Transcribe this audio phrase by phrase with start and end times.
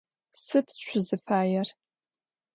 [0.43, 1.67] Sıd şsuzıfaêr?